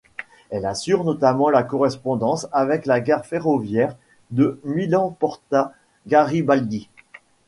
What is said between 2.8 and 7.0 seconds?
la gare ferroviaire de Milan-Porta Garibaldi.